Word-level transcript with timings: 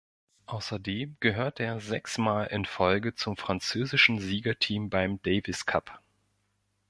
Außerdem 0.47 1.15
gehörte 1.19 1.61
er 1.61 1.79
sechsmal 1.79 2.47
in 2.47 2.65
Folge 2.65 3.13
zum 3.13 3.37
französischen 3.37 4.17
Siegerteam 4.19 4.89
beim 4.89 5.21
Davis 5.21 5.67
Cup. 5.67 5.99